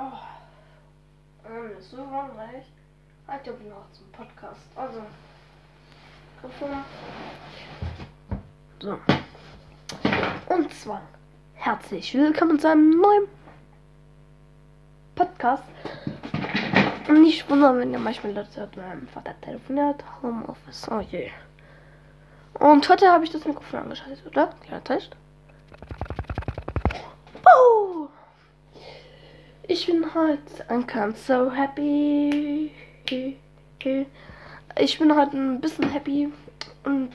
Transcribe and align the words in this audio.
Oh. 0.00 1.50
Ähm, 1.50 1.76
ist 1.76 1.90
so 1.90 1.96
langweilig. 1.96 2.66
Halt 3.26 3.44
ja 3.44 3.52
noch 3.52 3.90
zum 3.90 4.06
Podcast. 4.12 4.60
Also. 4.76 5.02
So. 8.78 8.98
Und 10.54 10.72
zwar 10.72 11.02
herzlich 11.54 12.14
willkommen 12.14 12.60
zu 12.60 12.70
einem 12.70 12.90
neuen 12.90 13.26
Podcast. 15.16 15.64
Und 17.08 17.22
nicht 17.22 17.50
wundern, 17.50 17.80
wenn 17.80 17.92
ihr 17.92 17.98
manchmal 17.98 18.34
Leute 18.34 18.60
hört, 18.60 18.76
mein 18.76 19.08
Vater 19.08 19.34
telefoniert. 19.40 20.04
Homeoffice. 20.22 20.88
Oh 20.92 21.00
je. 21.00 21.30
Und 22.54 22.88
heute 22.88 23.10
habe 23.10 23.24
ich 23.24 23.30
das 23.30 23.44
Mikrofon 23.44 23.80
angeschaltet, 23.80 24.24
oder? 24.24 24.50
Ja, 24.70 24.78
Test. 24.78 25.16
Oh! 27.44 28.08
Ich 29.70 29.84
bin 29.84 30.02
heute 30.14 30.70
ein 30.70 30.86
ganz 30.86 31.26
so 31.26 31.52
happy. 31.52 32.72
Ich 34.78 34.98
bin 34.98 35.14
heute 35.14 35.36
ein 35.36 35.60
bisschen 35.60 35.90
happy 35.90 36.32
und 36.84 37.10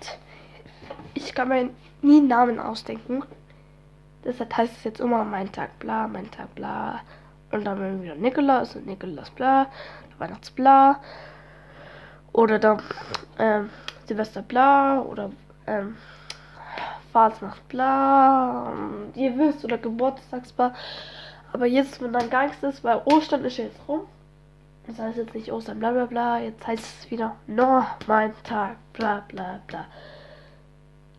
ich 1.15 1.33
kann 1.33 1.47
mir 1.47 1.71
nie 2.03 2.17
einen 2.17 2.27
Namen 2.27 2.59
ausdenken. 2.59 3.23
Deshalb 4.23 4.55
heißt 4.55 4.77
es 4.77 4.83
jetzt 4.83 4.99
immer 4.99 5.23
mein 5.23 5.51
Tag 5.51 5.79
bla, 5.79 6.07
mein 6.07 6.29
Tag 6.29 6.53
bla. 6.53 7.01
Und 7.51 7.65
dann 7.65 7.79
wenn 7.79 8.03
wieder 8.03 8.13
Nikolaus 8.13 8.75
und 8.75 8.85
Nikolaus 8.85 9.31
bla, 9.31 9.65
Weihnachts 10.19 10.51
bla. 10.51 10.99
Oder 12.33 12.59
dann 12.59 12.83
ähm, 13.39 13.71
Silvester 14.05 14.43
bla 14.43 15.01
oder 15.01 15.31
ähm, 15.65 15.97
Fasnacht 17.11 17.67
bla. 17.67 18.71
Ihr 19.15 19.35
wisst, 19.39 19.65
oder 19.65 19.79
Geburtstags 19.79 20.53
bla. 20.53 20.75
Aber 21.53 21.65
jetzt, 21.65 22.01
wenn 22.01 22.11
dann 22.11 22.29
gar 22.29 22.47
nichts 22.47 22.63
ist, 22.63 22.83
weil 22.83 23.01
Ostern 23.05 23.45
ist 23.45 23.57
jetzt 23.57 23.79
rum. 23.87 24.01
Das 24.87 24.99
heißt 24.99 25.17
jetzt 25.17 25.33
nicht 25.33 25.51
Ostern 25.51 25.79
bla 25.79 25.91
bla 25.91 26.05
bla. 26.05 26.39
Jetzt 26.39 26.67
heißt 26.67 26.83
es 26.83 27.11
wieder 27.11 27.35
nur 27.47 27.85
mein 28.07 28.33
Tag 28.43 28.75
bla 28.91 29.23
bla 29.29 29.61
bla. 29.67 29.85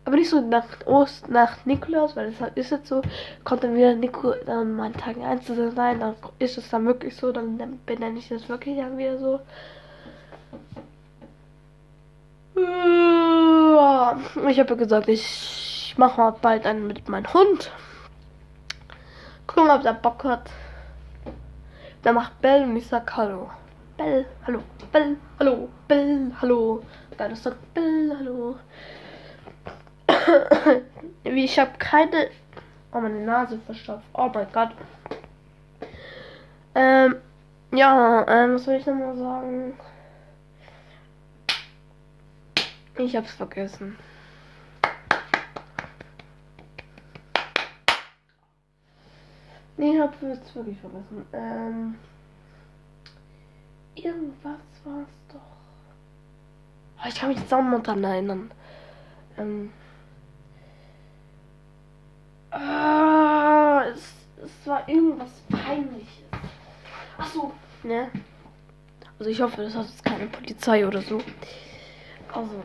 Aber 0.03 0.17
nicht 0.17 0.29
so 0.29 0.39
nach 0.39 0.65
Ost, 0.85 1.29
nach 1.29 1.65
Nikolaus, 1.65 2.15
weil 2.15 2.31
das 2.31 2.51
ist 2.53 2.69
jetzt 2.69 2.87
so, 2.87 3.01
kommt 3.43 3.63
dann 3.63 3.75
wieder 3.75 3.95
Nico, 3.95 4.35
dann 4.45 4.75
mein 4.75 4.93
Tag 4.93 5.17
1 5.17 5.45
zu 5.45 5.71
sein, 5.71 5.99
dann 5.99 6.13
ist 6.37 6.59
es 6.59 6.69
dann 6.69 6.85
wirklich 6.85 7.15
so, 7.15 7.31
dann 7.31 7.79
benenne 7.87 8.19
ich 8.19 8.29
das 8.29 8.47
wirklich 8.47 8.77
dann 8.77 8.99
wieder 8.99 9.17
so. 9.17 9.39
Ich 14.47 14.59
habe 14.59 14.69
ja 14.69 14.75
gesagt, 14.75 15.07
ich 15.07 15.95
mache 15.97 16.21
mal 16.21 16.35
bald 16.39 16.67
einen 16.67 16.85
mit 16.85 17.09
meinem 17.09 17.33
Hund. 17.33 17.71
Gucken, 19.55 19.71
ob 19.71 19.83
der 19.83 19.93
Bock 19.93 20.21
hat. 20.25 20.51
Der 22.03 22.11
macht 22.11 22.41
Bell 22.41 22.63
und 22.63 22.75
ich 22.75 22.87
sag 22.87 23.15
Hallo. 23.15 23.49
Bell, 23.95 24.25
hallo, 24.45 24.59
Bell, 24.91 25.15
hallo, 25.39 25.69
Bell, 25.87 26.31
hallo. 26.41 26.83
Dann 27.17 27.33
sagt 27.35 27.73
Bell, 27.73 28.13
hallo. 28.19 28.57
ich 31.23 31.57
habe 31.57 31.71
keine. 31.79 32.27
Oh, 32.91 32.99
meine 32.99 33.21
Nase 33.21 33.57
verstopft. 33.65 34.03
Oh 34.13 34.29
mein 34.33 34.47
Gott. 34.51 34.71
Ähm, 36.75 37.15
ja, 37.71 38.25
ähm, 38.27 38.55
was 38.55 38.65
soll 38.65 38.75
ich 38.75 38.85
nochmal 38.85 39.15
sagen? 39.15 39.79
Ich 42.97 43.15
hab's 43.15 43.31
vergessen. 43.31 43.97
Nee, 49.77 49.95
ich 49.95 49.99
hab's 49.99 50.21
wirklich 50.55 50.79
vergessen. 50.79 51.25
Ähm, 51.33 51.95
irgendwas 53.95 54.59
war's 54.83 55.07
doch. 55.31 55.39
Oh, 56.97 57.07
ich 57.07 57.15
kann 57.15 57.29
mich 57.29 57.39
jetzt 57.39 57.53
auch 57.53 57.61
dran 57.83 58.03
erinnern. 58.03 58.51
Ähm, 59.37 59.71
Ah, 62.57 63.83
es, 63.93 64.13
es 64.41 64.65
war 64.65 64.87
irgendwas 64.87 65.41
Peinliches. 65.49 66.23
Ach 67.17 67.27
ne? 67.83 68.09
Also 69.19 69.29
ich 69.29 69.41
hoffe, 69.41 69.61
das 69.61 69.75
hat 69.75 69.87
jetzt 69.87 70.05
keine 70.05 70.27
Polizei 70.27 70.87
oder 70.87 71.01
so. 71.01 71.21
Also. 72.33 72.63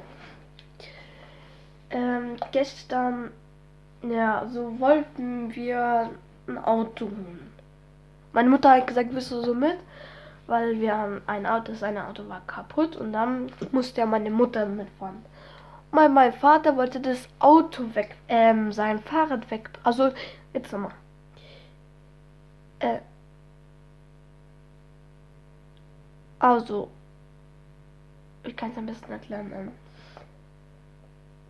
Ähm, 1.91 2.37
gestern, 2.53 3.33
ja, 4.03 4.47
so 4.53 4.79
wollten 4.79 5.53
wir 5.57 6.11
ein 6.51 6.65
Auto 6.65 7.07
holen. 7.07 7.51
Meine 8.33 8.49
Mutter 8.49 8.71
hat 8.71 8.87
gesagt, 8.87 9.13
bist 9.13 9.31
du 9.31 9.43
so 9.43 9.55
mit? 9.55 9.77
Weil 10.47 10.81
wir 10.81 10.97
haben 10.97 11.23
ein 11.27 11.47
Auto, 11.47 11.73
das 11.73 11.83
eine 11.83 12.07
Auto 12.07 12.29
war 12.29 12.43
kaputt 12.47 12.97
und 12.97 13.13
dann 13.13 13.53
musste 13.73 14.01
ja 14.01 14.07
meine 14.07 14.31
Mutter 14.31 14.67
mitfahren. 14.67 15.25
Mein, 15.93 16.15
mein 16.15 16.33
Vater 16.33 16.77
wollte 16.77 17.01
das 17.01 17.29
Auto 17.39 17.95
weg, 17.95 18.17
ähm, 18.29 18.73
sein 18.73 19.01
Fahrrad 19.01 19.51
weg. 19.51 19.71
Also, 19.83 20.13
jetzt 20.53 20.73
nochmal. 20.73 20.93
Äh. 22.79 22.99
Also, 26.39 26.89
ich 28.45 28.57
kann 28.57 28.71
es 28.71 28.79
ein 28.79 28.87
bisschen 28.87 29.11
erklären. 29.11 29.53
Ähm. 29.55 29.73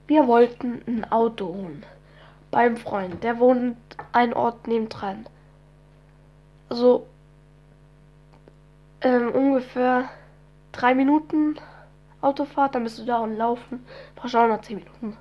Wir 0.07 0.27
wollten 0.27 0.83
ein 0.87 1.13
Auto 1.13 1.47
holen. 1.47 1.85
Beim 2.51 2.77
Freund. 2.77 3.23
Der 3.23 3.39
wohnt 3.39 3.77
ein 4.13 4.35
Ort 4.35 4.67
nebendran. 4.67 5.27
Also, 6.69 7.07
ähm, 9.03 9.31
ungefähr 9.33 10.09
drei 10.73 10.95
Minuten 10.95 11.57
Autofahrt, 12.21 12.75
dann 12.75 12.85
bist 12.85 12.99
du 12.99 13.05
da 13.05 13.19
und 13.19 13.37
laufen. 13.37 13.85
Brauchst 14.15 14.37
auch 14.37 14.47
noch 14.47 14.61
10 14.61 14.79
Minuten. 14.79 15.17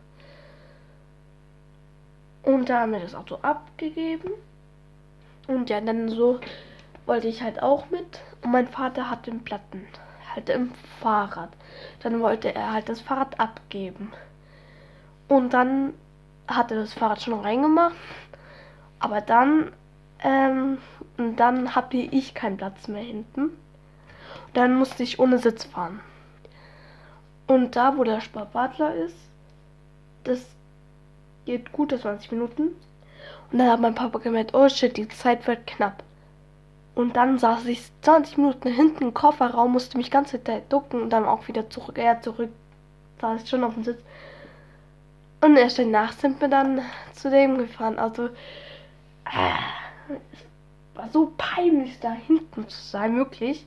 Und 2.44 2.70
da 2.70 2.82
haben 2.82 2.92
wir 2.92 3.00
das 3.00 3.16
Auto 3.16 3.36
abgegeben. 3.42 4.32
Und 5.48 5.70
ja, 5.70 5.80
dann 5.82 6.10
so 6.10 6.40
wollte 7.06 7.28
ich 7.28 7.42
halt 7.42 7.62
auch 7.62 7.90
mit. 7.90 8.22
Und 8.44 8.52
mein 8.52 8.68
Vater 8.68 9.10
hat 9.10 9.28
den 9.28 9.44
Platten 9.44 9.88
halt 10.36 10.50
im 10.50 10.72
Fahrrad. 11.00 11.50
Dann 12.02 12.20
wollte 12.22 12.54
er 12.54 12.74
halt 12.74 12.90
das 12.90 13.02
Fahrrad 13.02 13.40
abgeben. 13.40 14.12
Und 15.28 15.54
dann 15.54 15.94
hat 16.50 16.72
er 16.72 16.78
das 16.78 16.94
Fahrrad 16.94 17.22
schon 17.22 17.40
reingemacht. 17.40 17.96
Aber 19.00 19.22
dann, 19.22 19.72
ähm, 20.20 20.78
dann 21.18 21.76
hatte 21.76 21.98
ich 21.98 22.34
keinen 22.34 22.58
Platz 22.58 22.88
mehr 22.88 23.04
hinten. 23.04 23.52
Dann 24.54 24.76
musste 24.76 25.04
ich 25.04 25.20
ohne 25.20 25.40
Sitz 25.40 25.64
fahren. 25.64 26.02
Und 27.48 27.76
da, 27.76 27.98
wo 27.98 28.04
der 28.04 28.22
Sparbadler 28.22 28.94
ist, 28.96 29.18
das 30.24 30.46
geht 31.46 31.72
gute 31.72 32.00
20 32.00 32.32
Minuten. 32.32 32.70
Und 33.52 33.58
dann 33.58 33.70
hat 33.70 33.80
mein 33.80 33.96
Papa 33.96 34.20
gemerkt, 34.20 34.54
oh 34.54 34.70
shit, 34.70 34.96
die 34.98 35.08
Zeit 35.08 35.48
wird 35.48 35.66
knapp. 35.66 36.04
Und 36.94 37.16
dann 37.16 37.40
saß 37.40 37.66
ich 37.66 37.90
20 38.02 38.38
Minuten 38.38 38.70
hinten 38.70 39.04
im 39.04 39.14
Kofferraum, 39.14 39.72
musste 39.72 39.98
mich 39.98 40.12
ganze 40.12 40.44
Zeit 40.44 40.72
ducken 40.72 41.02
und 41.02 41.10
dann 41.12 41.26
auch 41.26 41.48
wieder 41.48 41.70
zurück. 41.70 41.98
Er 41.98 42.22
zurück 42.22 42.50
saß 43.22 43.44
ich 43.44 43.50
schon 43.50 43.64
auf 43.64 43.74
dem 43.74 43.84
Sitz. 43.84 44.02
Und 45.42 45.56
erst 45.56 45.80
danach 45.80 46.12
sind 46.14 46.42
wir 46.42 46.50
dann 46.50 46.82
zu 47.14 47.30
dem 47.30 47.58
gefahren. 47.58 47.98
Also, 47.98 48.26
äh, 48.28 48.30
es 50.34 50.46
war 50.96 51.10
so 51.10 51.34
peinlich, 51.38 52.00
da 52.00 52.12
hinten 52.12 52.68
zu 52.68 52.82
sein, 52.82 53.16
wirklich. 53.16 53.66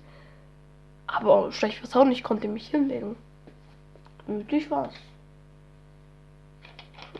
Aber 1.06 1.50
schlecht 1.52 1.82
was 1.82 1.96
auch 1.96 2.04
nicht, 2.04 2.24
konnte 2.24 2.48
mich 2.48 2.68
hinlegen. 2.68 3.16
Gemütlich 4.26 4.70
war's. 4.70 4.94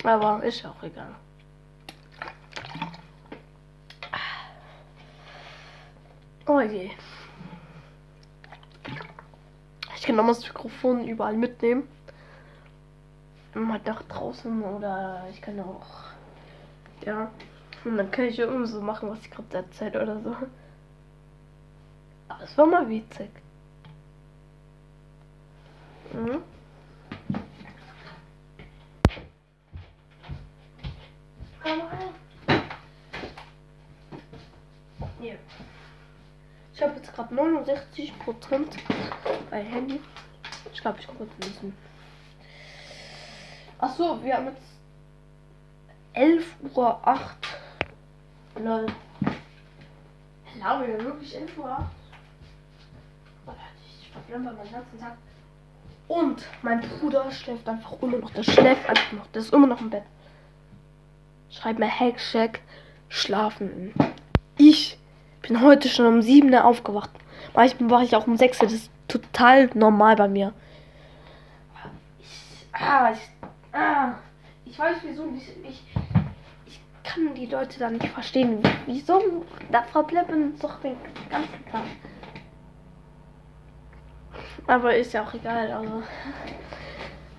Aber 0.05 0.43
ist 0.43 0.65
auch 0.67 0.83
egal. 0.83 1.15
Oh 6.47 6.61
je. 6.61 6.91
Ich 9.97 10.03
kann 10.03 10.17
nochmal 10.17 10.35
das 10.35 10.45
Mikrofon 10.45 11.07
überall 11.07 11.37
mitnehmen. 11.37 11.87
Mal 13.55 13.81
Dach 13.81 14.03
draußen 14.05 14.63
oder 14.63 15.25
ich 15.31 15.43
kann 15.43 15.61
auch. 15.61 15.87
Ja. 17.05 17.31
Und 17.85 17.99
dann 17.99 18.11
kann 18.11 18.27
ich 18.27 18.39
irgendwie 18.39 18.71
so 18.71 18.81
machen, 18.81 19.11
was 19.11 19.21
ich 19.21 19.31
gerade 19.31 19.57
erzählt 19.59 19.97
oder 19.97 20.21
so. 20.21 20.37
Aber 22.29 22.43
es 22.45 22.57
war 22.57 22.67
mal 22.67 22.89
witzig. 22.89 23.31
Mhm. 26.13 26.43
Hier. 35.21 35.39
Ich 36.75 36.83
habe 36.83 36.95
jetzt 36.97 37.15
gerade 37.15 37.35
69 37.35 38.19
Prozent 38.19 38.77
bei 39.51 39.63
Handy. 39.63 40.01
Ich 40.73 40.81
glaube, 40.81 40.99
ich 41.01 41.07
gucke 41.07 41.25
ein 41.25 41.31
Ach 41.41 41.75
so, 43.89 44.23
wir 44.23 44.37
haben 44.37 44.47
jetzt 44.47 44.63
11 46.15 46.47
Uhr 46.75 47.01
8. 47.07 47.37
Lol. 48.57 48.87
Haben 50.63 50.87
wir 50.87 51.05
wirklich 51.05 51.35
11 51.35 51.59
Uhr? 51.59 51.79
Ich 54.01 54.11
verplemper 54.11 54.53
meinen 54.53 54.73
ganzen 54.73 55.01
Tag. 55.01 55.17
Und 56.09 56.45
mein 56.63 56.81
Bruder 56.81 57.31
schläft 57.31 57.69
einfach 57.69 58.01
immer 58.03 58.19
noch. 58.19 58.31
Der 58.31 58.43
schläft 58.43 58.89
einfach 58.89 59.13
noch. 59.13 59.27
Der 59.29 59.43
ist 59.43 59.53
immer 59.53 59.67
noch 59.67 59.81
im 59.81 59.91
Bett. 59.91 60.05
Schreib 61.51 61.79
mir 61.79 61.89
Hackcheck 61.89 62.61
schlafen. 63.09 63.95
Ich 64.59 64.99
bin 65.41 65.61
heute 65.61 65.89
schon 65.89 66.07
um 66.07 66.23
7 66.23 66.53
Uhr 66.53 66.65
aufgewacht. 66.65 67.11
Manchmal 67.55 67.91
wache 67.91 68.05
ich 68.05 68.17
auch 68.17 68.27
um 68.27 68.37
6 68.37 68.61
Uhr. 68.61 68.67
Das 68.67 68.75
ist 68.75 68.91
total 69.09 69.71
normal 69.75 70.17
bei 70.17 70.29
mir. 70.29 70.53
Ich, 72.21 72.67
ah, 72.73 73.13
ich, 73.13 73.21
ah, 73.73 74.15
ich 74.65 74.79
weiß 74.79 74.99
wieso. 75.03 75.27
Ich, 75.37 75.49
ich, 75.65 75.85
ich 76.67 76.81
kann 77.03 77.35
die 77.35 77.47
Leute 77.47 77.79
da 77.79 77.91
nicht 77.91 78.09
verstehen. 78.09 78.63
Wieso? 78.87 79.45
Da 79.71 79.83
verbleiben 79.83 80.59
doch 80.59 80.81
den 80.81 80.97
ganzen 81.31 81.67
Tag. 81.71 81.83
Aber 84.67 84.95
ist 84.95 85.13
ja 85.13 85.25
auch 85.25 85.35
egal. 85.35 85.71
Also. 85.71 86.03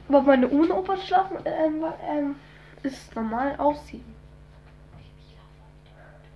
Aber 0.10 0.22
meine 0.22 0.48
Unoper 0.48 0.98
schlafen 0.98 1.38
ähm, 1.46 1.86
ähm, 2.08 2.36
ist 2.84 3.16
normal 3.16 3.56
auch 3.58 3.76
sieben. 3.76 4.14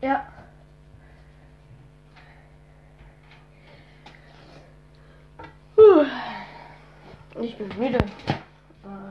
Ja. 0.02 0.26
Ich 7.40 7.58
bin 7.58 7.68
müde. 7.78 8.00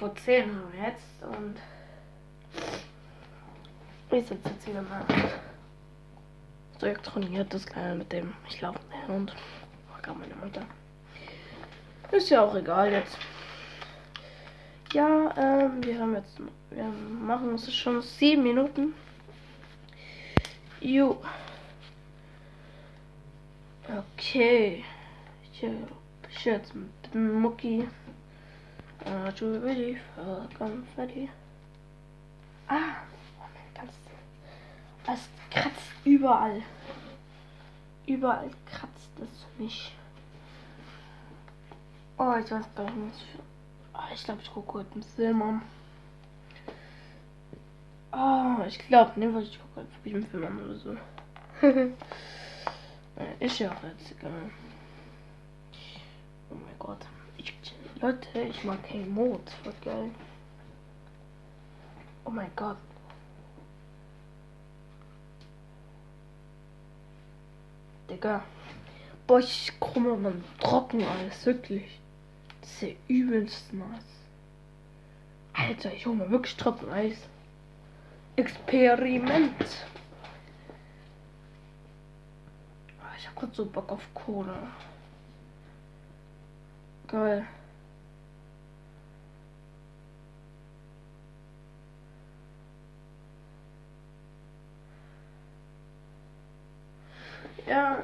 11 0.00 0.02
Uhr 0.02 0.16
10 0.16 0.42
haben 0.44 0.72
wir 0.72 0.88
jetzt 0.88 1.22
und 1.22 1.56
ich 4.10 4.26
sitze 4.26 4.48
jetzt 4.48 4.66
wieder 4.66 4.82
mal 4.82 5.04
so 6.78 6.86
elektroniert 6.86 7.52
das 7.52 7.66
Kleine 7.66 7.96
mit 7.96 8.10
dem 8.10 8.32
ich 8.48 8.60
laufe 8.62 8.78
und 9.08 9.34
gar 10.02 10.14
meine 10.14 10.34
Mutter. 10.36 10.62
Ist 12.10 12.30
ja 12.30 12.42
auch 12.42 12.54
egal 12.54 12.90
jetzt. 12.90 13.18
Ja, 14.94 15.34
ähm, 15.36 15.84
wir 15.84 15.98
haben 16.00 16.14
jetzt, 16.14 16.40
wir 16.70 16.84
machen 16.84 17.54
es 17.54 17.72
schon 17.74 18.00
sieben 18.00 18.42
Minuten. 18.42 18.94
Jo. 20.80 21.20
Okay. 24.16 24.82
Hier, 25.52 25.74
ich 26.30 26.44
jetzt 26.46 26.74
mit 26.74 27.14
Mucki. 27.14 27.86
Are 29.06 29.32
you 29.40 29.58
ready 29.58 29.98
for 30.14 30.46
confetti? 30.58 31.30
Ah, 32.68 32.96
ganz. 33.74 33.92
Es 35.06 35.28
kratzt 35.50 35.90
überall. 36.04 36.62
Überall 38.06 38.50
kratzt 38.66 39.10
es 39.20 39.46
mich. 39.58 39.96
Oh, 42.18 42.34
ich 42.44 42.50
weiß 42.50 42.66
gar 42.74 42.90
nicht. 42.90 43.26
Oh, 43.94 43.98
ich 44.12 44.22
glaube, 44.22 44.42
ich 44.42 44.52
gucke 44.52 44.74
heute 44.74 44.92
einen 44.92 45.02
Film 45.02 45.42
an. 45.42 45.62
Oh, 48.12 48.62
ich 48.66 48.78
glaube, 48.78 49.18
ne, 49.18 49.34
was 49.34 49.44
ich 49.44 49.58
gucke 49.58 49.80
heute 49.80 49.92
wirklich 49.94 50.14
einen 50.14 50.26
Film 50.26 50.46
an 50.46 50.62
oder 50.62 50.74
so. 50.76 50.96
Ist 53.40 53.58
ja 53.58 53.70
auch 53.70 53.82
jetzt 53.82 54.12
egal. 54.12 54.50
Oh 56.50 56.54
mein 56.54 56.78
Gott. 56.78 57.06
Leute, 58.00 58.40
ich 58.40 58.64
mag 58.64 58.82
kein 58.88 59.10
Mod. 59.10 59.50
Voll 59.62 59.74
geil. 59.84 60.10
Oh 62.24 62.30
mein 62.30 62.50
Gott. 62.56 62.78
Digga. 68.08 68.42
Boah, 69.26 69.38
ich 69.38 69.72
krumme 69.78 70.16
man 70.16 70.42
trocken 70.58 71.04
alles, 71.04 71.44
wirklich. 71.44 72.00
Das 72.62 72.70
ist 72.70 72.82
ja 72.82 72.88
übelst 73.06 73.72
nass. 73.74 74.04
Alter, 75.52 75.92
ich 75.92 76.06
hole 76.06 76.16
mir 76.16 76.30
wirklich 76.30 76.56
trocken 76.56 76.90
Eis. 76.90 77.28
Experiment. 78.36 79.54
Ah, 83.02 83.14
ich 83.18 83.28
hab 83.28 83.36
grad 83.36 83.54
so 83.54 83.66
Bock 83.66 83.90
auf 83.92 84.08
Cola. 84.14 84.68
Geil. 87.06 87.46
Ja, 97.70 98.02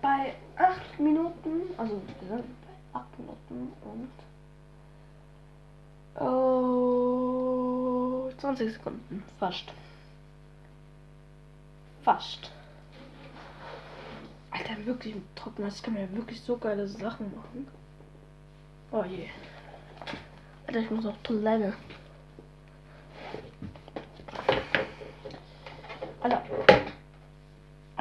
bei 0.00 0.32
8 0.56 0.98
Minuten, 0.98 1.68
also 1.76 2.00
bei 2.30 2.42
8 2.98 3.18
Minuten 3.18 3.70
und 3.84 4.08
oh, 6.26 6.32
20 8.38 8.72
Sekunden, 8.72 9.22
fast. 9.38 9.74
Fast. 12.04 12.50
Alter, 14.50 14.86
wirklich 14.86 15.14
mit 15.16 15.36
Trockner, 15.36 15.66
das 15.66 15.82
kann 15.82 15.92
man 15.92 16.04
ja 16.04 16.12
wirklich 16.16 16.40
so 16.40 16.56
geile 16.56 16.88
Sachen 16.88 17.36
machen. 17.36 17.68
Oh 18.92 19.04
je. 19.04 19.28
Alter, 20.66 20.80
ich 20.80 20.90
muss 20.90 21.04
auf 21.04 21.18
Toilette. 21.22 21.74
Alter. 26.22 26.42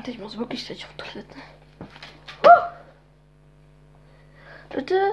Alter, 0.01 0.13
ich 0.13 0.17
muss 0.17 0.35
wirklich 0.35 0.65
gleich 0.65 0.83
auf 0.83 0.93
Toilette. 0.95 1.37
Bitte? 4.69 5.11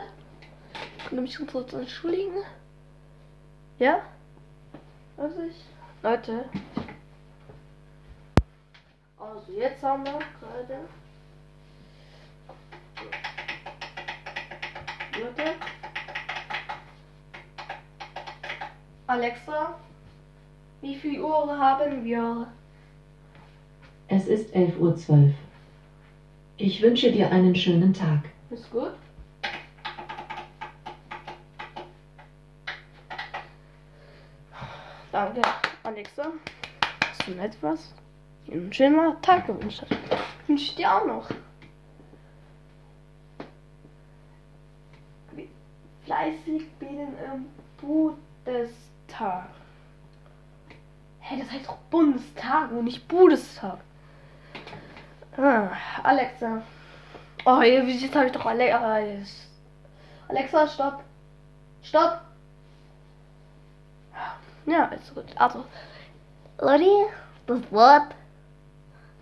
Könnt 1.06 1.12
ihr 1.12 1.20
mich 1.20 1.46
kurz 1.46 1.74
entschuldigen? 1.74 2.38
Ja? 3.78 4.00
Was 5.18 5.32
ich? 5.46 5.56
Leute. 6.02 6.48
Also 9.18 9.52
jetzt 9.52 9.82
haben 9.82 10.06
wir 10.06 10.20
gerade. 10.40 10.88
Leute. 15.20 15.54
Alexa, 19.06 19.78
wie 20.80 20.96
viel 20.96 21.20
Uhr 21.20 21.58
haben 21.58 22.02
wir? 22.04 22.50
Es 24.10 24.26
ist 24.26 24.54
11.12 24.56 25.10
Uhr. 25.10 25.34
Ich 26.56 26.80
wünsche 26.80 27.12
dir 27.12 27.30
einen 27.30 27.54
schönen 27.54 27.92
Tag. 27.92 28.20
Ist 28.50 28.70
gut. 28.70 28.92
Danke, 35.12 35.42
Alexa. 35.82 36.32
Hast 37.06 37.26
du 37.26 37.32
nett 37.32 37.56
was? 37.60 37.94
Einen 38.50 38.72
schönen 38.72 39.20
Tag 39.20 39.46
gewünscht. 39.46 39.84
Wünsche 40.46 40.64
ich 40.64 40.74
dir 40.74 40.90
auch 40.90 41.06
noch. 41.06 41.28
Fleißig 46.06 46.66
beten 46.78 47.14
im 47.30 47.46
Bundestag. 47.76 49.50
Hey, 51.20 51.38
das 51.40 51.50
heißt 51.50 51.66
doch 51.66 51.76
Bundestag 51.90 52.72
und 52.72 52.84
nicht 52.84 53.06
Bundestag. 53.06 53.80
Ah, 55.36 55.70
Alexa. 56.02 56.62
Oh, 57.44 57.60
jetzt 57.62 58.14
habe 58.14 58.26
ich 58.26 58.32
doch 58.32 58.46
Alexa. 58.46 59.00
Alexa, 60.28 60.66
stopp. 60.66 61.04
Stopp. 61.82 62.20
Ja, 64.66 64.84
ist 64.86 65.14
gut. 65.14 65.24
Also, 65.36 65.64
Leute, 66.60 66.84
das 67.46 67.72
Wort. 67.72 68.14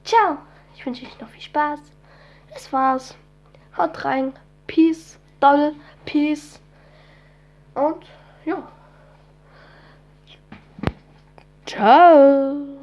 Ciao. 0.04 0.38
Ich 0.75 0.85
wünsche 0.85 1.06
euch 1.06 1.21
noch 1.21 1.28
viel 1.28 1.42
Spaß. 1.42 1.80
Das 2.52 2.73
war's. 2.73 3.14
Haut 3.76 4.04
rein. 4.04 4.33
Peace. 4.66 5.18
Doll. 5.38 5.75
Peace. 6.04 6.61
Und 7.75 8.04
ja. 8.45 8.66
Ciao. 11.66 12.75